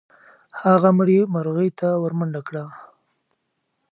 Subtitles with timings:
[0.61, 2.65] هغه مړې مرغۍ ته ورمنډه کړه.